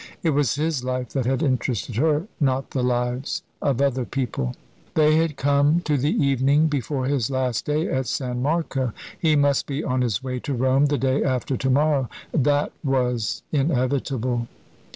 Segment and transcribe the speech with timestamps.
[0.23, 4.55] It was his life that had interested her, not the lives of other people.
[4.95, 8.93] They had come to the evening before his last day at San Marco.
[9.19, 13.43] He must be on his way to Rome the day after to morrow that was
[13.51, 14.47] inevitable.